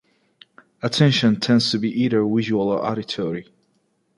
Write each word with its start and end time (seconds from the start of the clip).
Attention 0.81 1.39
tends 1.39 1.69
to 1.69 1.77
be 1.77 1.91
either 1.91 2.25
visual 2.25 2.69
or 2.69 2.83
auditory. 2.83 3.45